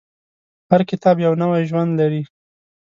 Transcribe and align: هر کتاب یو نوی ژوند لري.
هر 0.71 0.81
کتاب 0.89 1.15
یو 1.25 1.33
نوی 1.41 1.63
ژوند 1.69 1.91
لري. 1.99 2.23